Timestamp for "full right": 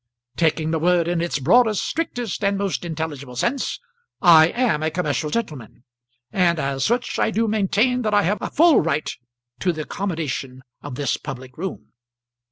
8.49-9.11